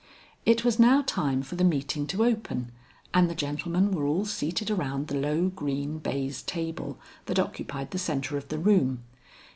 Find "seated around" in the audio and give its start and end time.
4.25-5.09